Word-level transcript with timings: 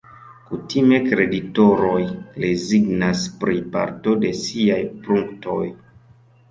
Kutime 0.51 0.99
kreditoroj 1.07 2.01
rezignas 2.47 3.23
pri 3.45 3.63
parto 3.77 4.19
de 4.27 4.35
siaj 4.43 4.83
pruntoj. 5.07 5.63